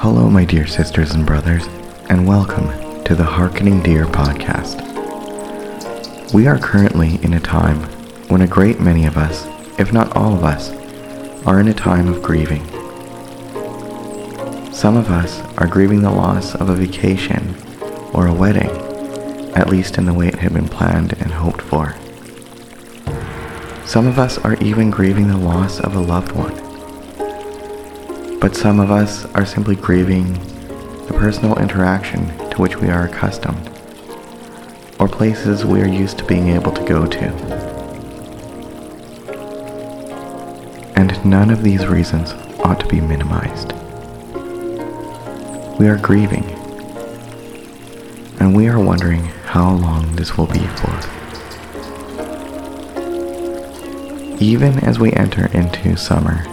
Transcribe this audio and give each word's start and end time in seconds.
Hello, 0.00 0.30
my 0.30 0.46
dear 0.46 0.66
sisters 0.66 1.12
and 1.12 1.26
brothers, 1.26 1.66
and 2.08 2.26
welcome 2.26 3.04
to 3.04 3.14
the 3.14 3.22
Harkening 3.22 3.82
Deer 3.82 4.06
podcast. 4.06 4.82
We 6.32 6.46
are 6.46 6.58
currently 6.58 7.22
in 7.22 7.34
a 7.34 7.38
time 7.38 7.82
when 8.28 8.40
a 8.40 8.46
great 8.46 8.80
many 8.80 9.04
of 9.04 9.18
us, 9.18 9.46
if 9.78 9.92
not 9.92 10.16
all 10.16 10.32
of 10.32 10.42
us, 10.42 10.70
are 11.44 11.60
in 11.60 11.68
a 11.68 11.74
time 11.74 12.08
of 12.08 12.22
grieving. 12.22 12.64
Some 14.72 14.96
of 14.96 15.10
us 15.10 15.38
are 15.58 15.66
grieving 15.66 16.00
the 16.00 16.10
loss 16.10 16.54
of 16.54 16.70
a 16.70 16.74
vacation 16.74 17.54
or 18.14 18.26
a 18.26 18.32
wedding, 18.32 18.70
at 19.54 19.68
least 19.68 19.98
in 19.98 20.06
the 20.06 20.14
way 20.14 20.28
it 20.28 20.38
had 20.38 20.54
been 20.54 20.66
planned 20.66 21.12
and 21.20 21.30
hoped 21.30 21.60
for. 21.60 21.94
Some 23.84 24.06
of 24.06 24.18
us 24.18 24.38
are 24.38 24.54
even 24.62 24.90
grieving 24.90 25.28
the 25.28 25.36
loss 25.36 25.78
of 25.78 25.94
a 25.94 26.00
loved 26.00 26.32
one. 26.32 26.69
But 28.40 28.56
some 28.56 28.80
of 28.80 28.90
us 28.90 29.26
are 29.34 29.44
simply 29.44 29.76
grieving 29.76 30.32
the 31.06 31.14
personal 31.14 31.58
interaction 31.58 32.26
to 32.50 32.56
which 32.56 32.76
we 32.76 32.88
are 32.88 33.04
accustomed, 33.04 33.68
or 34.98 35.08
places 35.08 35.66
we 35.66 35.82
are 35.82 35.86
used 35.86 36.16
to 36.18 36.24
being 36.24 36.48
able 36.48 36.72
to 36.72 36.84
go 36.84 37.06
to. 37.06 37.26
And 40.96 41.22
none 41.24 41.50
of 41.50 41.62
these 41.62 41.86
reasons 41.86 42.32
ought 42.60 42.80
to 42.80 42.86
be 42.86 43.02
minimized. 43.02 43.74
We 45.78 45.88
are 45.88 45.98
grieving, 45.98 46.44
and 48.40 48.56
we 48.56 48.68
are 48.68 48.82
wondering 48.82 49.24
how 49.44 49.74
long 49.74 50.16
this 50.16 50.38
will 50.38 50.46
be 50.46 50.66
for. 50.78 50.98
Even 54.42 54.78
as 54.78 54.98
we 54.98 55.12
enter 55.12 55.46
into 55.52 55.96
summer, 55.96 56.46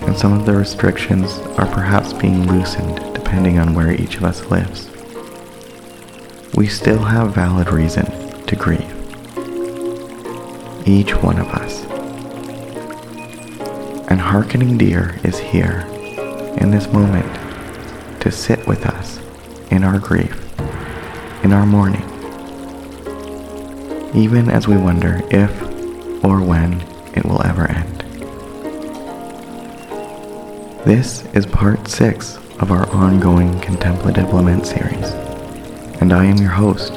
and 0.00 0.16
some 0.16 0.32
of 0.32 0.46
the 0.46 0.52
restrictions 0.52 1.38
are 1.58 1.66
perhaps 1.66 2.12
being 2.12 2.46
loosened 2.46 2.96
depending 3.14 3.58
on 3.58 3.74
where 3.74 3.92
each 3.92 4.16
of 4.16 4.24
us 4.24 4.44
lives, 4.46 4.88
we 6.54 6.66
still 6.66 7.02
have 7.02 7.34
valid 7.34 7.70
reason 7.70 8.06
to 8.46 8.56
grieve. 8.56 8.92
Each 10.86 11.12
one 11.16 11.38
of 11.38 11.48
us. 11.48 11.84
And 14.08 14.20
Harkening 14.20 14.78
Deer 14.78 15.18
is 15.24 15.38
here 15.38 15.80
in 16.58 16.70
this 16.70 16.86
moment 16.92 17.26
to 18.20 18.30
sit 18.30 18.66
with 18.66 18.86
us 18.86 19.18
in 19.70 19.84
our 19.84 19.98
grief, 19.98 20.40
in 21.44 21.52
our 21.52 21.66
mourning, 21.66 22.04
even 24.14 24.48
as 24.48 24.66
we 24.66 24.76
wonder 24.76 25.20
if 25.30 25.50
or 26.24 26.40
when 26.40 26.80
it 27.14 27.24
will 27.24 27.44
ever 27.44 27.66
end. 27.70 27.95
This 30.86 31.24
is 31.34 31.46
part 31.46 31.88
six 31.88 32.36
of 32.60 32.70
our 32.70 32.88
ongoing 32.90 33.58
Contemplative 33.58 34.32
Lament 34.32 34.68
series, 34.68 35.10
and 36.00 36.12
I 36.12 36.26
am 36.26 36.36
your 36.36 36.52
host, 36.52 36.92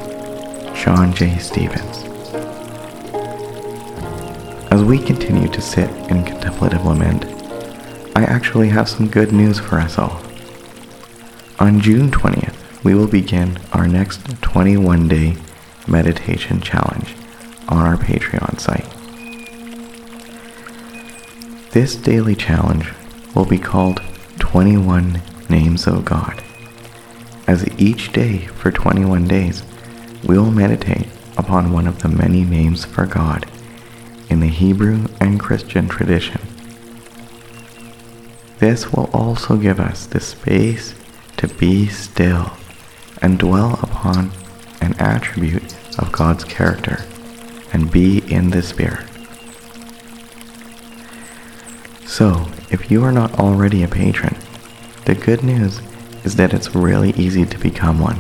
Sean 0.77 1.11
J. 1.11 1.39
Stevens. 1.39 2.03
As 4.71 4.83
we 4.83 4.99
continue 4.99 5.47
to 5.47 5.59
sit 5.59 5.89
in 6.11 6.23
contemplative 6.23 6.85
lament, 6.85 7.25
I 8.15 8.25
actually 8.25 8.69
have 8.69 8.87
some 8.87 9.07
good 9.07 9.31
news 9.31 9.57
for 9.57 9.79
us 9.79 9.97
all. 9.97 10.21
On 11.59 11.81
June 11.81 12.11
20th, 12.11 12.83
we 12.83 12.93
will 12.93 13.07
begin 13.07 13.57
our 13.73 13.87
next 13.87 14.39
21 14.43 15.07
day 15.07 15.35
meditation 15.87 16.61
challenge 16.61 17.15
on 17.67 17.79
our 17.79 17.97
Patreon 17.97 18.59
site. 18.59 18.85
This 21.71 21.95
daily 21.95 22.35
challenge 22.35 22.93
will 23.35 23.45
be 23.45 23.58
called 23.58 24.02
21 24.39 25.22
Names 25.49 25.88
of 25.88 26.05
God, 26.05 26.44
as 27.47 27.67
each 27.80 28.11
day 28.11 28.39
for 28.39 28.72
21 28.72 29.27
days 29.27 29.63
we 30.23 30.38
will 30.38 30.51
meditate 30.51 31.07
upon 31.38 31.72
one 31.72 31.88
of 31.88 32.01
the 32.01 32.09
many 32.09 32.44
names 32.44 32.85
for 32.85 33.06
God 33.06 33.45
in 34.29 34.40
the 34.40 34.47
Hebrew 34.47 35.07
and 35.19 35.40
Christian 35.40 35.88
tradition. 35.88 36.41
This 38.59 38.91
will 38.91 39.09
also 39.13 39.56
give 39.57 39.79
us 39.79 40.06
the 40.06 40.19
space 40.19 40.94
to 41.38 41.47
be 41.47 41.88
still 41.88 42.51
and 43.22 43.40
dwell 43.40 43.79
upon 43.81 44.31
an 44.81 44.94
attribute 45.00 45.75
of 45.97 46.11
God's 46.11 46.44
character 46.44 47.03
and 47.72 47.91
be 47.91 48.19
in 48.31 48.50
the 48.50 48.61
Spirit. 48.61 49.06
So, 52.06 52.50
if 52.72 52.91
you 52.91 53.03
are 53.03 53.12
not 53.12 53.40
already 53.40 53.81
a 53.81 53.88
patron, 53.88 54.35
the 55.06 55.16
good 55.16 55.44
news 55.44 55.81
is 56.24 56.35
that 56.35 56.53
it's 56.53 56.75
really 56.75 57.12
easy 57.12 57.46
to 57.46 57.57
become 57.57 58.00
one. 58.00 58.19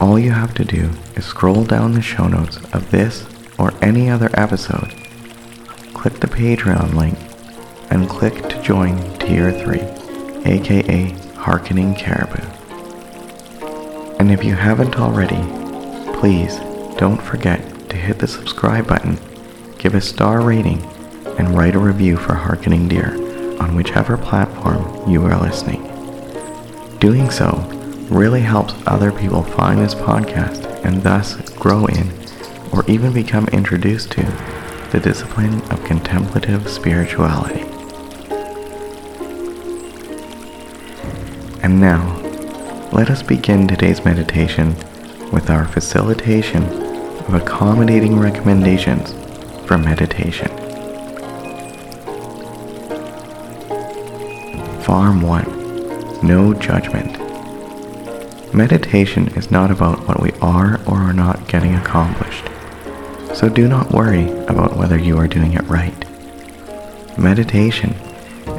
All 0.00 0.18
you 0.18 0.32
have 0.32 0.54
to 0.54 0.64
do 0.64 0.90
is 1.14 1.24
scroll 1.24 1.64
down 1.64 1.92
the 1.92 2.02
show 2.02 2.26
notes 2.26 2.56
of 2.72 2.90
this 2.90 3.26
or 3.56 3.72
any 3.80 4.10
other 4.10 4.28
episode, 4.34 4.92
click 5.94 6.18
the 6.18 6.26
Patreon 6.26 6.94
link, 6.94 7.16
and 7.90 8.08
click 8.08 8.48
to 8.48 8.62
join 8.62 8.96
Tier 9.18 9.52
3, 9.52 9.80
aka 10.50 11.10
Harkening 11.36 11.94
Caribou. 11.94 12.42
And 14.18 14.32
if 14.32 14.42
you 14.42 14.54
haven't 14.54 14.96
already, 14.96 15.42
please 16.18 16.56
don't 16.98 17.22
forget 17.22 17.88
to 17.90 17.96
hit 17.96 18.18
the 18.18 18.26
subscribe 18.26 18.88
button, 18.88 19.16
give 19.78 19.94
a 19.94 20.00
star 20.00 20.40
rating, 20.40 20.82
and 21.38 21.56
write 21.56 21.76
a 21.76 21.78
review 21.78 22.16
for 22.16 22.34
Harkening 22.34 22.88
Deer 22.88 23.23
on 23.60 23.74
whichever 23.74 24.16
platform 24.16 25.10
you 25.10 25.24
are 25.24 25.40
listening. 25.40 25.82
Doing 26.98 27.30
so 27.30 27.58
really 28.10 28.40
helps 28.40 28.74
other 28.86 29.12
people 29.12 29.42
find 29.42 29.80
this 29.80 29.94
podcast 29.94 30.84
and 30.84 31.02
thus 31.02 31.36
grow 31.50 31.86
in 31.86 32.12
or 32.72 32.84
even 32.88 33.12
become 33.12 33.46
introduced 33.48 34.10
to 34.12 34.22
the 34.90 35.00
discipline 35.00 35.60
of 35.70 35.84
contemplative 35.84 36.68
spirituality. 36.68 37.62
And 41.62 41.80
now, 41.80 42.20
let 42.92 43.10
us 43.10 43.22
begin 43.22 43.66
today's 43.66 44.04
meditation 44.04 44.76
with 45.32 45.50
our 45.50 45.66
facilitation 45.66 46.62
of 46.62 47.34
accommodating 47.34 48.18
recommendations 48.18 49.12
for 49.66 49.78
meditation. 49.78 50.63
Farm 54.84 55.22
1 55.22 56.20
No 56.22 56.52
Judgment. 56.52 57.16
Meditation 58.54 59.28
is 59.28 59.50
not 59.50 59.70
about 59.70 60.06
what 60.06 60.20
we 60.20 60.30
are 60.42 60.78
or 60.86 60.98
are 60.98 61.14
not 61.14 61.48
getting 61.48 61.74
accomplished, 61.74 62.44
so 63.34 63.48
do 63.48 63.66
not 63.66 63.92
worry 63.92 64.30
about 64.42 64.76
whether 64.76 64.98
you 64.98 65.16
are 65.16 65.26
doing 65.26 65.54
it 65.54 65.64
right. 65.68 66.04
Meditation 67.18 67.94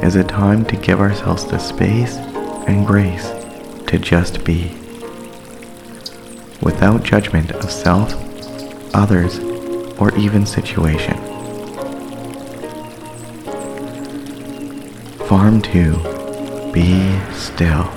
is 0.02 0.16
a 0.16 0.24
time 0.24 0.64
to 0.64 0.74
give 0.74 0.98
ourselves 0.98 1.44
the 1.44 1.58
space 1.58 2.16
and 2.66 2.84
grace 2.84 3.30
to 3.86 3.96
just 3.96 4.44
be, 4.44 4.76
without 6.60 7.04
judgment 7.04 7.52
of 7.52 7.70
self, 7.70 8.12
others, 8.92 9.38
or 10.00 10.12
even 10.18 10.44
situation. 10.44 11.16
Farm 15.28 15.62
2 15.62 16.15
Be 16.76 17.18
Still. 17.32 17.90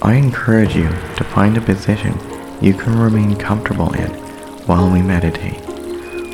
I 0.00 0.14
encourage 0.14 0.74
you 0.74 0.88
to 0.88 1.24
find 1.24 1.58
a 1.58 1.60
position 1.60 2.18
you 2.62 2.72
can 2.72 2.98
remain 2.98 3.36
comfortable 3.36 3.92
in 3.92 4.08
while 4.64 4.90
we 4.90 5.02
meditate, 5.02 5.60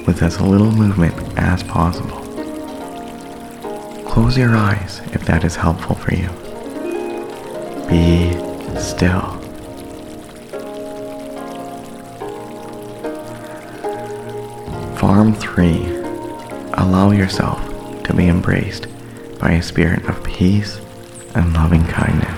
with 0.06 0.22
as 0.22 0.40
little 0.40 0.70
movement 0.70 1.16
as 1.36 1.64
possible. 1.64 2.20
Close 4.08 4.38
your 4.38 4.54
eyes 4.54 5.00
if 5.12 5.24
that 5.24 5.42
is 5.42 5.56
helpful 5.56 5.96
for 5.96 6.14
you. 6.14 6.28
Be 7.88 8.30
still. 8.80 9.40
Farm 14.96 15.34
3. 15.34 15.86
Allow 16.74 17.10
yourself 17.10 17.60
to 18.04 18.14
be 18.14 18.28
embraced 18.28 18.86
by 19.42 19.50
a 19.54 19.62
spirit 19.62 20.04
of 20.04 20.22
peace 20.22 20.80
and 21.34 21.52
loving 21.52 21.84
kindness. 21.86 22.30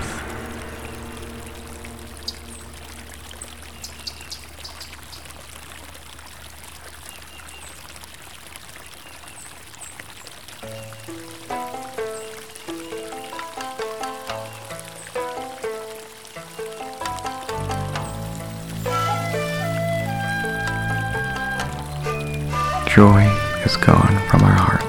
Joy 22.89 23.21
is 23.63 23.77
gone 23.77 24.27
from 24.27 24.41
our 24.41 24.53
hearts. 24.53 24.84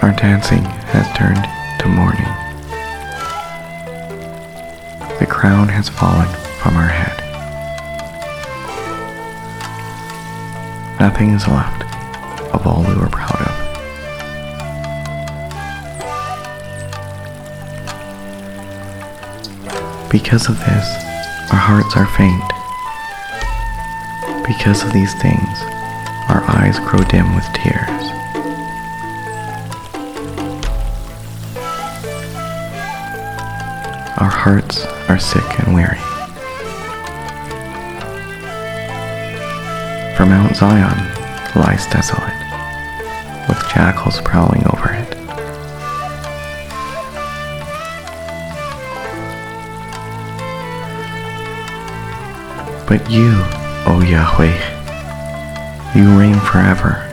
Our 0.00 0.12
dancing 0.12 0.62
has 0.62 1.06
turned 1.18 1.42
to 1.80 1.88
mourning. 1.88 2.24
The 5.18 5.26
crown 5.26 5.66
has 5.68 5.88
fallen 5.88 6.28
from 6.62 6.76
our 6.76 6.86
head. 6.86 7.18
Nothing 11.00 11.30
is 11.30 11.48
left 11.48 11.82
of 12.54 12.64
all 12.64 12.84
we 12.84 12.94
were 12.94 13.08
proud 13.08 13.42
of. 13.42 13.58
Because 20.12 20.48
of 20.48 20.58
this, 20.60 20.86
our 21.50 21.58
hearts 21.58 21.96
are 21.96 22.06
faint. 22.06 22.52
Because 24.46 24.84
of 24.84 24.92
these 24.92 25.12
things, 25.14 25.58
our 26.30 26.44
eyes 26.48 26.78
grow 26.78 27.02
dim 27.08 27.34
with 27.34 27.44
tears. 27.52 28.04
Our 34.20 34.28
hearts 34.28 34.84
are 35.08 35.18
sick 35.20 35.44
and 35.60 35.72
weary. 35.72 36.00
For 40.16 40.26
Mount 40.26 40.56
Zion 40.56 40.98
lies 41.54 41.86
desolate, 41.86 42.34
with 43.48 43.58
jackals 43.72 44.20
prowling 44.22 44.64
over 44.74 44.92
it. 44.92 45.08
But 52.88 53.08
you, 53.08 53.30
O 53.86 54.02
Yahweh, 54.04 54.58
you 55.94 56.18
reign 56.18 56.40
forever. 56.40 57.04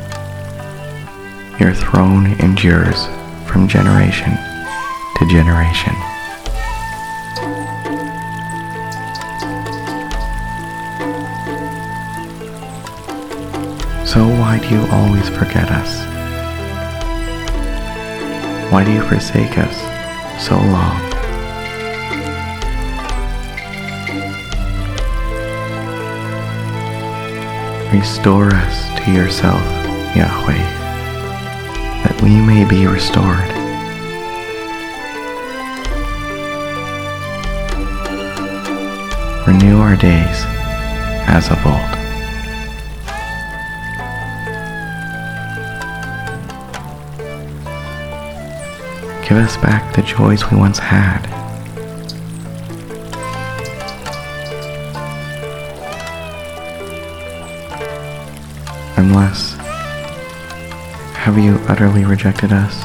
Your 1.60 1.75
throne 1.75 2.31
endures 2.40 3.06
from 3.46 3.68
generation 3.68 4.36
to 5.19 5.28
generation. 5.30 5.94
So 14.16 14.26
why 14.26 14.60
do 14.60 14.70
you 14.70 14.88
always 14.92 15.28
forget 15.28 15.70
us? 15.70 16.06
Why 18.72 18.86
do 18.86 18.94
you 18.94 19.02
forsake 19.02 19.58
us 19.58 19.76
so 20.42 20.56
long? 20.56 21.02
Restore 27.92 28.56
us 28.56 28.88
to 29.04 29.12
yourself, 29.12 29.62
Yahweh, 30.16 30.64
that 32.06 32.18
we 32.24 32.40
may 32.40 32.64
be 32.64 32.88
restored. 32.88 33.50
Renew 39.46 39.82
our 39.82 39.98
days 39.98 40.46
as 41.28 41.52
of 41.52 41.66
old. 41.66 42.05
Give 49.27 49.38
us 49.38 49.57
back 49.57 49.95
the 49.95 50.04
joys 50.04 50.51
we 50.51 50.57
once 50.57 50.77
had. 50.77 51.25
Unless, 58.98 59.54
have 61.16 61.39
you 61.39 61.56
utterly 61.68 62.06
rejected 62.06 62.54
us 62.54 62.83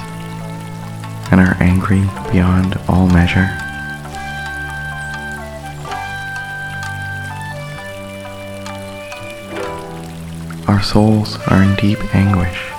and 1.31 1.43
are 1.43 1.57
angry 1.61 2.01
beyond 2.33 2.79
all 2.89 3.07
measure? 3.07 3.51
Our 10.67 10.83
souls 10.83 11.37
are 11.49 11.63
in 11.63 11.77
deep 11.77 11.99
anguish. 12.15 12.70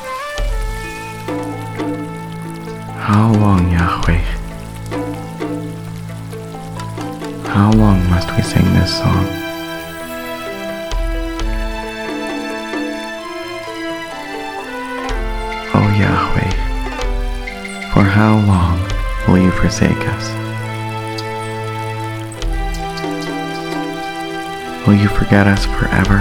How 3.03 3.33
long, 3.33 3.71
Yahweh? 3.71 4.21
How 7.49 7.71
long 7.73 7.99
must 8.11 8.29
we 8.37 8.43
sing 8.43 8.63
this 8.73 8.95
song? 8.99 9.25
O 15.73 15.81
Yahweh, 15.99 16.51
for 17.91 18.03
how 18.03 18.37
long 18.45 18.79
will 19.27 19.43
you 19.43 19.51
forsake 19.51 20.07
us? 20.07 20.31
Will 24.85 24.95
you 24.95 25.09
forget 25.09 25.47
us 25.47 25.65
forever? 25.65 26.19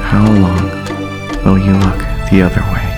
How 0.00 0.32
long 0.32 0.83
will 1.44 1.58
you 1.58 1.74
look 1.74 1.98
the 2.30 2.40
other 2.42 2.62
way? 2.72 2.93